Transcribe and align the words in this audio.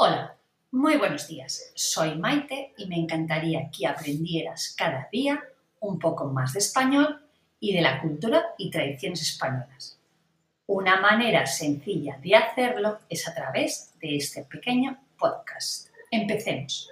Hola, 0.00 0.36
muy 0.70 0.96
buenos 0.96 1.26
días. 1.26 1.72
Soy 1.74 2.14
Maite 2.14 2.72
y 2.76 2.86
me 2.86 2.94
encantaría 2.94 3.68
que 3.68 3.84
aprendieras 3.84 4.72
cada 4.78 5.08
día 5.10 5.42
un 5.80 5.98
poco 5.98 6.26
más 6.26 6.52
de 6.52 6.60
español 6.60 7.20
y 7.58 7.74
de 7.74 7.80
la 7.80 8.00
cultura 8.00 8.54
y 8.58 8.70
tradiciones 8.70 9.22
españolas. 9.22 9.98
Una 10.66 11.00
manera 11.00 11.44
sencilla 11.46 12.16
de 12.22 12.36
hacerlo 12.36 13.00
es 13.08 13.26
a 13.26 13.34
través 13.34 13.92
de 14.00 14.14
este 14.18 14.44
pequeño 14.44 14.96
podcast. 15.18 15.88
Empecemos. 16.12 16.88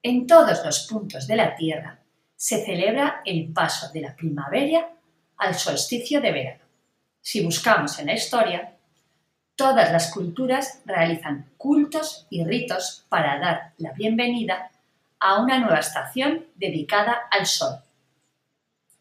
En 0.00 0.24
todos 0.24 0.64
los 0.64 0.86
puntos 0.86 1.26
de 1.26 1.34
la 1.34 1.56
Tierra 1.56 1.98
se 2.36 2.64
celebra 2.64 3.22
el 3.24 3.52
paso 3.52 3.90
de 3.90 4.00
la 4.00 4.14
primavera 4.14 4.92
al 5.38 5.56
solsticio 5.56 6.20
de 6.20 6.30
verano. 6.30 6.64
Si 7.20 7.44
buscamos 7.44 7.98
en 7.98 8.06
la 8.06 8.14
historia, 8.14 8.71
Todas 9.54 9.92
las 9.92 10.10
culturas 10.10 10.80
realizan 10.86 11.50
cultos 11.58 12.26
y 12.30 12.42
ritos 12.42 13.04
para 13.10 13.38
dar 13.38 13.72
la 13.76 13.92
bienvenida 13.92 14.70
a 15.20 15.42
una 15.42 15.58
nueva 15.58 15.78
estación 15.78 16.46
dedicada 16.54 17.28
al 17.30 17.46
sol. 17.46 17.76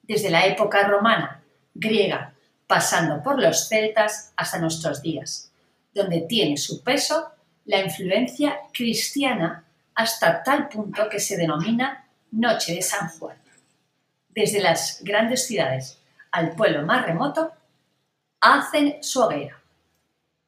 Desde 0.02 0.30
la 0.30 0.46
época 0.46 0.86
romana, 0.88 1.42
griega, 1.74 2.34
pasando 2.68 3.24
por 3.24 3.42
los 3.42 3.70
celtas 3.70 4.34
hasta 4.36 4.60
nuestros 4.60 5.02
días, 5.02 5.52
donde 5.94 6.22
tiene 6.22 6.58
su 6.58 6.84
peso 6.84 7.32
la 7.66 7.80
influencia 7.80 8.60
cristiana 8.74 9.64
hasta 9.96 10.44
tal 10.44 10.68
punto 10.68 11.08
que 11.10 11.20
se 11.20 11.38
denomina 11.38 12.08
Noche 12.32 12.76
de 12.76 12.82
San 12.82 13.08
Juan. 13.08 13.38
Desde 14.28 14.60
las 14.60 15.02
grandes 15.02 15.48
ciudades 15.48 15.98
al 16.32 16.56
pueblo 16.56 16.86
más 16.86 17.06
remoto, 17.06 17.52
hacen 18.42 19.02
su 19.02 19.22
hoguera 19.22 19.61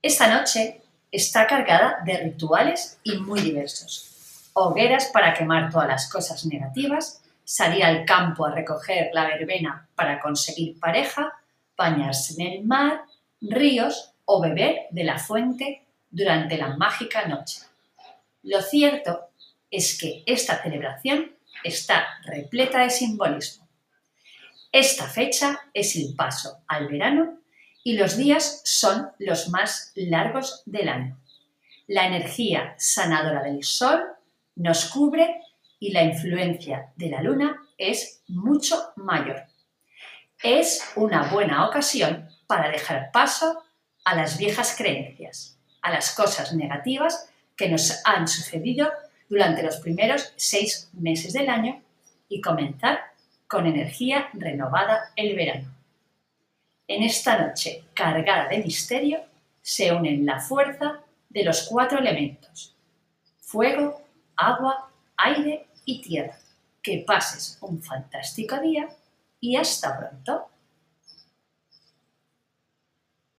esta 0.04 0.28
noche 0.28 0.82
está 1.14 1.48
cargada 1.48 2.00
de 2.06 2.18
rituales 2.18 3.00
y 3.04 3.16
muy 3.20 3.40
diversos. 3.40 4.50
Hogueras 4.52 5.06
para 5.14 5.34
quemar 5.34 5.72
todas 5.72 5.88
las 5.88 6.12
cosas 6.12 6.46
negativas, 6.46 7.24
salir 7.46 7.86
al 7.86 8.04
campo 8.04 8.46
a 8.46 8.54
recoger 8.54 9.12
la 9.14 9.26
verbena 9.26 9.88
para 9.96 10.20
conseguir 10.20 10.78
pareja, 10.78 11.32
bañarse 11.78 12.34
en 12.34 12.52
el 12.52 12.64
mar, 12.66 13.04
ríos 13.40 14.14
o 14.26 14.42
beber 14.42 14.88
de 14.92 15.06
la 15.06 15.18
fuente 15.18 15.86
durante 16.10 16.58
la 16.58 16.76
mágica 16.76 17.26
noche. 17.26 17.62
Lo 18.44 18.62
cierto 18.62 19.30
es 19.72 19.98
que 19.98 20.24
esta 20.26 20.62
celebración 20.62 21.32
está 21.64 22.06
repleta 22.26 22.80
de 22.80 22.90
simbolismo. 22.90 23.70
Esta 24.70 25.08
fecha 25.08 25.62
es 25.74 25.96
el 25.96 26.14
paso 26.14 26.58
al 26.68 26.90
verano 26.90 27.43
y 27.84 27.98
los 27.98 28.18
días 28.18 28.62
son 28.64 29.10
los 29.20 29.50
más 29.50 29.92
largos 29.96 30.64
del 30.66 30.90
año. 30.90 31.18
La 31.88 32.08
energía 32.08 32.76
sanadora 32.78 33.44
del 33.44 33.64
sol 33.64 34.02
nos 34.56 34.86
cubre 34.86 35.42
y 35.80 35.92
la 35.92 36.04
influencia 36.04 36.94
de 36.96 37.10
la 37.10 37.22
luna 37.22 37.62
es 37.78 38.22
mucho 38.28 38.94
mayor. 38.96 39.44
Es 40.42 40.92
una 40.96 41.24
buena 41.24 41.68
ocasión 41.68 42.30
para 42.48 42.70
dejar 42.70 43.12
paso 43.12 43.64
a 44.06 44.16
las 44.16 44.38
viejas 44.38 44.76
creencias, 44.78 45.58
a 45.82 45.92
las 45.92 46.16
cosas 46.16 46.54
negativas 46.54 47.30
que 47.56 47.70
nos 47.70 48.02
han 48.06 48.28
sucedido 48.28 48.92
durante 49.30 49.64
los 49.64 49.78
primeros 49.78 50.34
seis 50.36 50.90
meses 50.94 51.34
del 51.34 51.50
año 51.50 51.82
y 52.30 52.42
comenzar 52.42 53.00
con 53.48 53.68
energía 53.68 54.30
renovada 54.34 55.12
el 55.16 55.36
verano. 55.36 55.74
En 56.88 57.02
esta 57.04 57.38
noche 57.38 57.86
cargada 57.94 58.50
de 58.50 58.58
misterio 58.58 59.22
se 59.62 59.92
unen 59.94 60.26
la 60.26 60.40
fuerza 60.40 61.00
de 61.30 61.44
los 61.44 61.64
cuatro 61.64 62.00
elementos, 62.00 62.76
fuego, 63.40 64.02
agua, 64.36 64.92
aire 65.18 65.68
y 65.86 66.02
tierra. 66.02 66.38
Que 66.82 67.06
pases 67.08 67.58
un 67.62 67.82
fantástico 67.82 68.60
día 68.60 68.90
y 69.40 69.56
hasta 69.56 69.98
pronto. 69.98 70.43